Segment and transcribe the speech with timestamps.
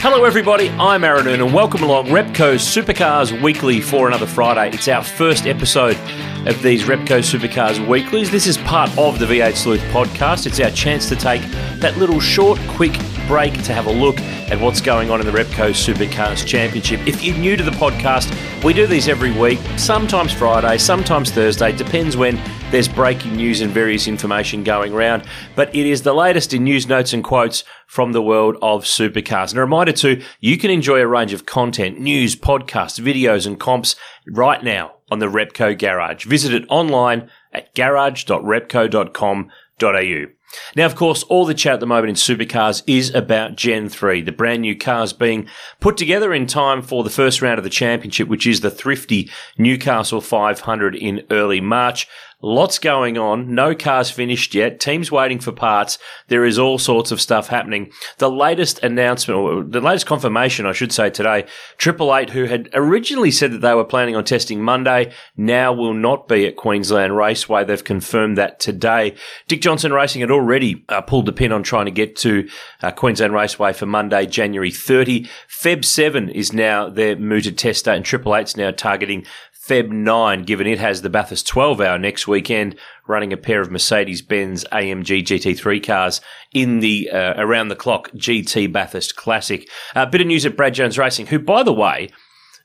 [0.00, 0.68] Hello, everybody.
[0.70, 4.72] I'm Aaron and welcome along Repco Supercars Weekly for another Friday.
[4.72, 5.96] It's our first episode
[6.46, 8.30] of these Repco Supercars Weeklies.
[8.30, 10.46] This is part of the V8 Sleuth podcast.
[10.46, 11.42] It's our chance to take
[11.80, 15.32] that little short, quick break to have a look at what's going on in the
[15.32, 17.04] Repco Supercars Championship.
[17.06, 21.72] If you're new to the podcast, we do these every week, sometimes Friday, sometimes Thursday,
[21.72, 22.36] depends when
[22.70, 25.24] there's breaking news and various information going around.
[25.56, 29.50] But it is the latest in news, notes, and quotes from the world of supercars.
[29.50, 33.58] And a reminder too, you can enjoy a range of content, news, podcasts, videos, and
[33.58, 36.26] comps right now on the Repco Garage.
[36.26, 40.26] Visit it online at garage.repco.com.au.
[40.74, 44.22] Now, of course, all the chat at the moment in supercars is about Gen 3,
[44.22, 45.46] the brand new cars being
[45.80, 49.30] put together in time for the first round of the championship, which is the thrifty
[49.58, 52.08] Newcastle 500 in early March.
[52.40, 53.52] Lots going on.
[53.52, 54.78] No cars finished yet.
[54.78, 55.98] Teams waiting for parts.
[56.28, 57.90] There is all sorts of stuff happening.
[58.18, 61.46] The latest announcement, or the latest confirmation, I should say today,
[61.78, 65.94] Triple Eight, who had originally said that they were planning on testing Monday, now will
[65.94, 67.64] not be at Queensland Raceway.
[67.64, 69.16] They've confirmed that today.
[69.48, 72.48] Dick Johnson Racing had already uh, pulled the pin on trying to get to
[72.82, 75.28] uh, Queensland Raceway for Monday, January 30.
[75.48, 79.26] Feb 7 is now their mooted test date, and Triple Eight's now targeting
[79.68, 82.74] Feb 9, given it has the Bathurst 12 hour next weekend,
[83.06, 86.22] running a pair of Mercedes Benz AMG GT3 cars
[86.54, 89.68] in the uh, around the clock GT Bathurst Classic.
[89.94, 92.08] A uh, bit of news at Brad Jones Racing, who, by the way,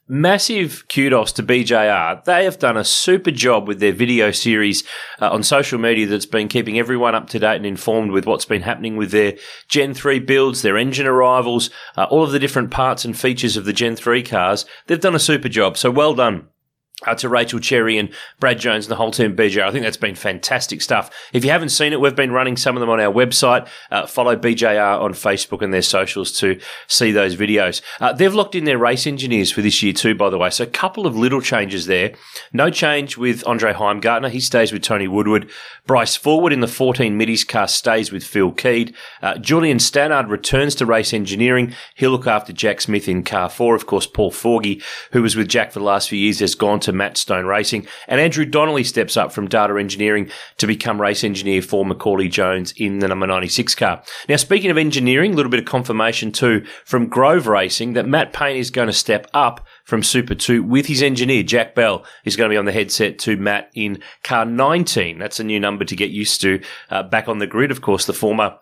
[0.07, 2.23] massive kudos to BJR.
[2.23, 4.85] They have done a super job with their video series
[5.19, 8.45] uh, on social media that's been keeping everyone up to date and informed with what's
[8.45, 9.33] been happening with their
[9.67, 13.66] Gen 3 builds, their engine arrivals, uh, all of the different parts and features of
[13.66, 14.66] the Gen 3 cars.
[14.88, 15.78] They've done a super job.
[15.78, 16.47] So well done
[17.06, 18.09] uh, to Rachel Cherry and
[18.40, 19.64] Brad Jones and the whole team BJR.
[19.64, 21.09] I think that's been fantastic stuff.
[21.34, 23.68] If you haven't seen it, we've been running some of them on our website.
[23.91, 27.81] Uh, follow BJR on Facebook and their socials to see those videos.
[28.00, 30.50] Uh, they've locked in their race engineers for this year too, by the way.
[30.50, 32.14] So a couple of little changes there.
[32.52, 34.30] No change with Andre Heimgartner.
[34.30, 35.50] He stays with Tony Woodward.
[35.85, 38.96] Bryce Fullwood in the 14 Middy's car stays with Phil Keed.
[39.22, 41.74] Uh, Julian Stannard returns to race engineering.
[41.96, 43.75] He'll look after Jack Smith in car four.
[43.75, 44.81] Of course, Paul Forgy,
[45.12, 47.87] who was with Jack for the last few years, has gone to Matt Stone Racing.
[48.07, 52.73] And Andrew Donnelly steps up from data engineering to become race engineer for Macaulay Jones
[52.77, 54.03] in the number 96 car.
[54.29, 58.33] Now, speaking of engineering, a little bit of confirmation too from Grove Racing that Matt
[58.33, 62.35] Payne is going to step up from Super 2 with his engineer, Jack Bell, is
[62.35, 65.19] going to be on the headset to Matt in car 19.
[65.19, 66.61] That's a new number to get used to.
[66.89, 68.57] Uh, back on the grid, of course, the former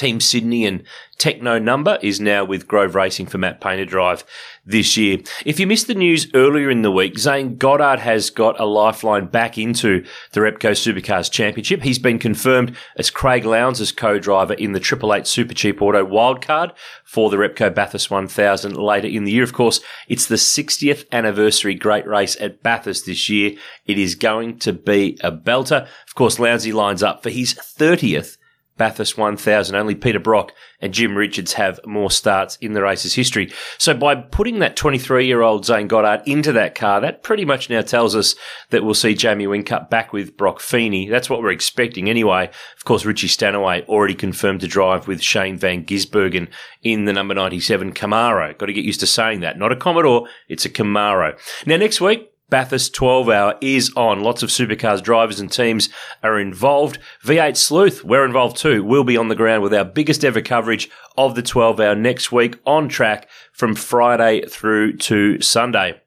[0.00, 0.82] Team Sydney and
[1.18, 4.24] Tekno number is now with Grove Racing for Matt Painter drive
[4.64, 5.18] this year.
[5.44, 9.26] If you missed the news earlier in the week, Zane Goddard has got a lifeline
[9.26, 10.02] back into
[10.32, 11.82] the Repco Supercars Championship.
[11.82, 16.72] He's been confirmed as Craig Lowndes' co-driver in the Triple Eight Super Cheap Auto wildcard
[17.04, 19.44] for the Repco Bathurst 1000 later in the year.
[19.44, 23.52] Of course, it's the 60th anniversary great race at Bathurst this year.
[23.84, 25.82] It is going to be a belter.
[26.08, 28.38] Of course, Lowndesy lines up for his 30th
[28.80, 29.76] Bathurst 1000.
[29.76, 33.52] Only Peter Brock and Jim Richards have more starts in the race's history.
[33.76, 37.68] So by putting that 23 year old Zane Goddard into that car, that pretty much
[37.68, 38.34] now tells us
[38.70, 41.10] that we'll see Jamie Whincup back with Broc Feeney.
[41.10, 42.48] That's what we're expecting anyway.
[42.74, 46.48] Of course, Richie Stanaway already confirmed to drive with Shane Van Gisbergen
[46.82, 48.56] in the number 97 Camaro.
[48.56, 49.58] Got to get used to saying that.
[49.58, 51.38] Not a Commodore, it's a Camaro.
[51.66, 54.22] Now next week, Bathurst 12 hour is on.
[54.22, 55.88] Lots of supercars drivers and teams
[56.22, 56.98] are involved.
[57.24, 58.84] V8 Sleuth, we're involved too.
[58.84, 62.32] We'll be on the ground with our biggest ever coverage of the 12 hour next
[62.32, 66.00] week on track from Friday through to Sunday.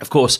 [0.00, 0.38] Of course,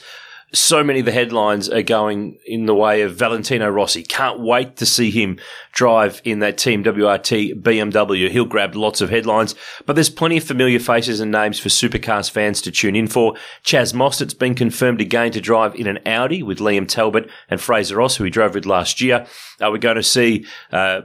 [0.52, 4.02] so many of the headlines are going in the way of Valentino Rossi.
[4.02, 5.38] Can't wait to see him
[5.72, 8.30] drive in that Team WRT BMW.
[8.30, 9.54] He'll grab lots of headlines,
[9.86, 13.34] but there's plenty of familiar faces and names for supercars fans to tune in for.
[13.64, 17.96] Chaz Mostert's been confirmed again to drive in an Audi with Liam Talbot and Fraser
[17.96, 19.26] Ross, who he drove with last year.
[19.60, 21.02] Uh, we're going to see uh,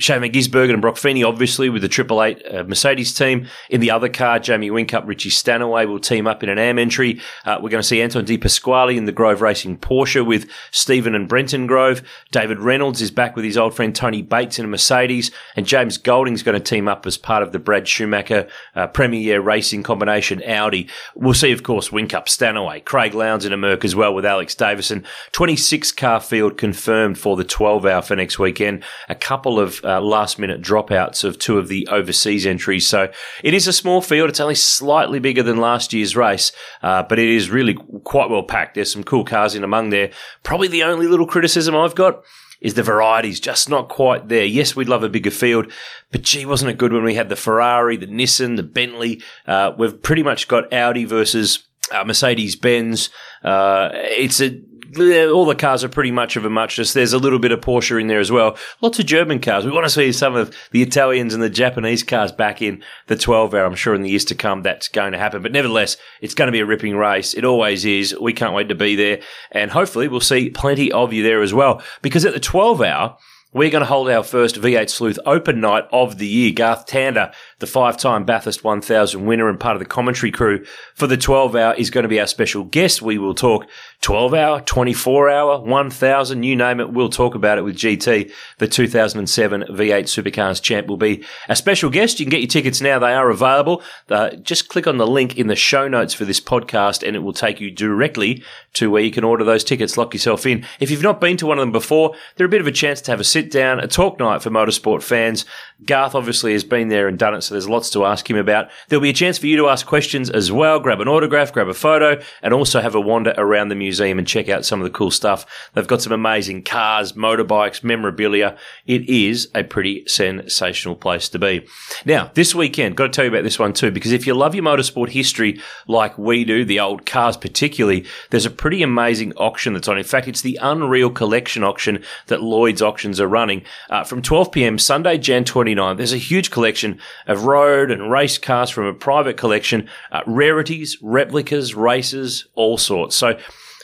[0.00, 3.46] Shane Gisbergen and Broc Feeney, obviously, with the Triple Eight uh, Mercedes team.
[3.68, 7.20] In the other car, Jamie Whincup, Richie Stanaway will team up in an AM entry.
[7.44, 11.14] Uh, we're going to see Anton De Pasquale in the Grove Racing Porsche with Stephen
[11.14, 12.02] and Brenton Grove.
[12.30, 15.30] David Reynolds is back with his old friend Tony Bates in a Mercedes.
[15.54, 19.40] And James Golding's going to team up as part of the Brad Schumacher uh, Premier
[19.40, 20.88] Racing combination Audi.
[21.14, 24.54] We'll see, of course, Whincup, Stanaway, Craig Lowndes in a Merc as well with Alex
[24.54, 25.04] Davison.
[25.32, 28.82] 26 car field confirmed for the 12 hour for next weekend.
[29.08, 32.86] A couple of uh, last minute dropouts of two of the overseas entries.
[32.86, 33.10] So
[33.42, 34.30] it is a small field.
[34.30, 36.52] It's only slightly bigger than last year's race,
[36.82, 38.74] uh, but it is really quite well packed.
[38.74, 40.10] There's some cool cars in among there.
[40.42, 42.22] Probably the only little criticism I've got
[42.60, 44.44] is the varieties just not quite there.
[44.44, 45.72] Yes, we'd love a bigger field,
[46.12, 49.22] but gee, wasn't it good when we had the Ferrari, the Nissan, the Bentley?
[49.46, 53.10] Uh, we've pretty much got Audi versus uh, Mercedes Benz.
[53.42, 54.60] Uh, it's a
[54.98, 56.92] all the cars are pretty much of a muchness.
[56.92, 58.56] There's a little bit of Porsche in there as well.
[58.80, 59.64] Lots of German cars.
[59.64, 63.16] We want to see some of the Italians and the Japanese cars back in the
[63.16, 63.64] 12 hour.
[63.64, 65.42] I'm sure in the years to come that's going to happen.
[65.42, 67.34] But nevertheless, it's going to be a ripping race.
[67.34, 68.16] It always is.
[68.20, 69.20] We can't wait to be there.
[69.52, 71.82] And hopefully we'll see plenty of you there as well.
[72.02, 73.16] Because at the 12 hour,
[73.52, 76.52] we're going to hold our first V8 Sleuth Open Night of the year.
[76.52, 80.64] Garth Tander, the five-time Bathurst 1000 winner and part of the commentary crew
[80.94, 83.02] for the 12 hour, is going to be our special guest.
[83.02, 83.66] We will talk
[84.02, 86.92] 12 hour, 24 hour, 1000, you name it.
[86.92, 88.32] We'll talk about it with GT.
[88.58, 92.20] The 2007 V8 Supercars champ will be a special guest.
[92.20, 93.00] You can get your tickets now.
[93.00, 93.82] They are available.
[94.08, 97.20] Uh, just click on the link in the show notes for this podcast and it
[97.20, 98.44] will take you directly
[98.74, 99.96] to where you can order those tickets.
[99.96, 100.64] Lock yourself in.
[100.78, 103.00] If you've not been to one of them before, they're a bit of a chance
[103.02, 105.46] to have a sit down, a talk night for motorsport fans.
[105.86, 108.68] Garth obviously has been there and done it, so there's lots to ask him about.
[108.88, 111.68] There'll be a chance for you to ask questions as well, grab an autograph, grab
[111.68, 114.84] a photo, and also have a wander around the museum and check out some of
[114.84, 115.70] the cool stuff.
[115.72, 118.58] They've got some amazing cars, motorbikes, memorabilia.
[118.86, 121.66] It is a pretty sensational place to be.
[122.04, 124.54] Now, this weekend, got to tell you about this one too, because if you love
[124.54, 129.72] your motorsport history like we do, the old cars particularly, there's a pretty amazing auction
[129.72, 129.96] that's on.
[129.96, 134.52] In fact, it's the Unreal Collection auction that Lloyd's Auctions are running uh, from 12
[134.52, 134.78] p.m.
[134.78, 135.96] Sunday, Jan 29.
[135.96, 140.98] There's a huge collection of road and race cars from a private collection, uh, rarities,
[141.00, 143.16] replicas, races, all sorts.
[143.16, 143.38] So,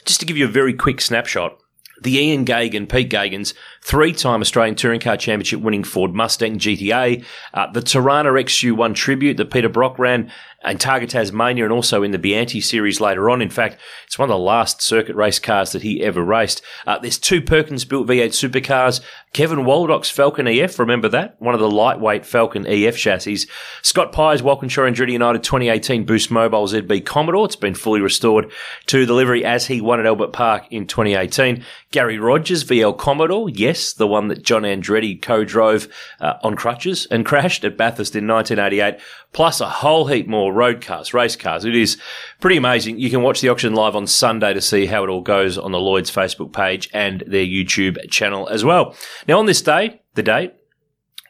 [0.05, 1.59] just to give you a very quick snapshot,
[2.01, 7.23] the Ian Geoghegan, Pete Geoghegan's three-time Australian Touring Car Championship winning Ford Mustang GT-A,
[7.53, 10.31] uh, the Torana XU1 Tribute that Peter Brock ran
[10.71, 13.41] in Targa Tasmania and also in the Bianchi series later on.
[13.41, 16.61] In fact, it's one of the last circuit race cars that he ever raced.
[16.85, 19.01] Uh, there's two Perkins built V8 supercars.
[19.33, 21.39] Kevin Waldock's Falcon EF, remember that?
[21.39, 23.47] One of the lightweight Falcon EF chassis.
[23.81, 27.45] Scott Pye's Walkinshaw Andretti United 2018 Boost Mobile ZB Commodore.
[27.45, 28.51] It's been fully restored
[28.87, 31.63] to the livery as he won at Albert Park in 2018.
[31.91, 33.49] Gary Rogers VL Commodore.
[33.49, 35.87] Yes, the one that John Andretti co-drove
[36.19, 38.99] uh, on crutches and crashed at Bathurst in 1988
[39.33, 41.63] plus a whole heap more road cars, race cars.
[41.63, 41.97] It is
[42.41, 42.99] pretty amazing.
[42.99, 45.71] You can watch the auction live on Sunday to see how it all goes on
[45.71, 48.95] the Lloyd's Facebook page and their YouTube channel as well.
[49.27, 50.53] Now, on this day, the date,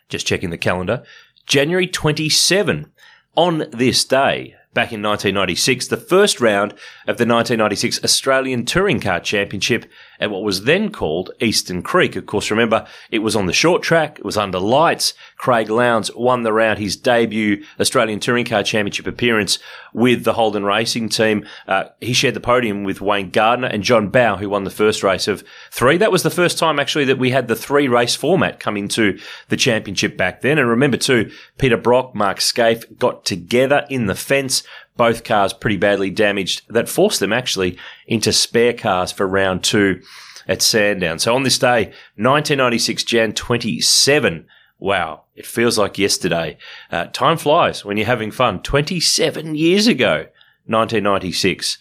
[0.10, 1.04] just checking the calendar,
[1.46, 2.92] January 27.
[3.36, 6.72] On this day, back in 1996, the first round
[7.08, 9.86] of the 1996 Australian Touring Car Championship
[10.20, 12.16] at what was then called Eastern Creek.
[12.16, 15.14] Of course, remember, it was on the short track, it was under lights.
[15.38, 19.60] Craig Lowndes won the round, his debut Australian Touring Car Championship appearance
[19.94, 21.46] with the Holden Racing team.
[21.68, 25.04] Uh, he shared the podium with Wayne Gardner and John Bowe, who won the first
[25.04, 25.98] race of three.
[25.98, 29.20] That was the first time, actually, that we had the three race format come into
[29.50, 30.58] the championship back then.
[30.58, 34.64] And remember, too, Peter Brock, Mark Skaife got together in the fence
[34.98, 37.78] both cars pretty badly damaged that forced them actually
[38.08, 40.02] into spare cars for round two
[40.48, 41.20] at Sandown.
[41.20, 41.86] So on this day,
[42.16, 44.48] 1996 Jan 27,
[44.80, 46.58] wow, it feels like yesterday.
[46.92, 48.62] Uh, time flies when you're having fun.
[48.62, 50.28] 27 years ago,
[50.66, 51.78] 1996.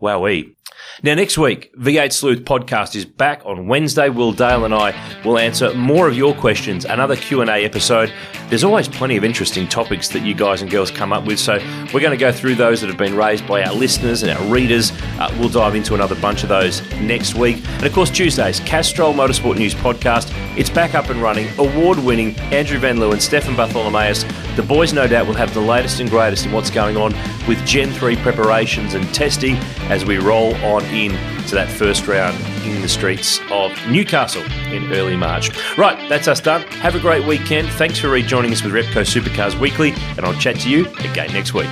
[0.00, 0.54] Wowee.
[1.02, 4.08] Now, next week, V8 Sleuth podcast is back on Wednesday.
[4.08, 4.94] Will Dale and I
[5.24, 6.84] will answer more of your questions.
[6.84, 8.12] Another Q and A episode.
[8.48, 11.58] There's always plenty of interesting topics that you guys and girls come up with, so
[11.92, 14.42] we're going to go through those that have been raised by our listeners and our
[14.46, 14.90] readers.
[15.18, 19.12] Uh, we'll dive into another bunch of those next week, and of course, Tuesdays Castrol
[19.12, 20.32] Motorsport News podcast.
[20.56, 21.46] It's back up and running.
[21.58, 24.24] Award-winning Andrew Van Leeuwen, Stefan Bartholomaeus.
[24.56, 27.12] The boys, no doubt, will have the latest and greatest in what's going on
[27.46, 29.56] with Gen 3 preparations and testing
[29.90, 31.10] as we roll on in
[31.48, 32.34] to that first round
[32.72, 35.50] in the streets of Newcastle in early March.
[35.76, 36.62] Right, that's us done.
[36.82, 37.68] Have a great weekend.
[37.70, 41.54] Thanks for rejoining us with Repco Supercars Weekly, and I'll chat to you again next
[41.54, 41.68] week.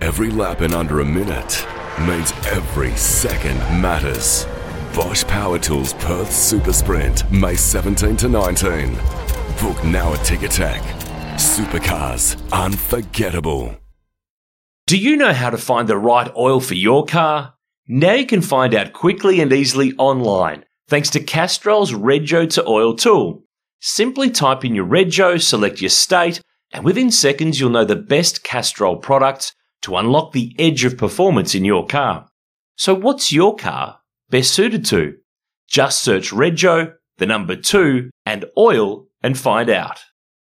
[0.00, 1.66] Every lap in under a minute
[2.06, 4.46] means every second matters.
[4.94, 8.94] Bosch Power Tools Perth Super Sprint, May 17 to 19.
[9.60, 10.80] Book now at Ticketek.
[11.34, 13.76] Supercars, unforgettable.
[14.86, 17.54] Do you know how to find the right oil for your car?
[17.90, 22.94] Now you can find out quickly and easily online thanks to Castrol's Rego to Oil
[22.94, 23.44] tool.
[23.80, 28.44] Simply type in your Rego, select your state, and within seconds you'll know the best
[28.44, 32.28] Castrol products to unlock the edge of performance in your car.
[32.76, 35.14] So what's your car best suited to?
[35.66, 40.04] Just search Rego, the number two, and oil and find out.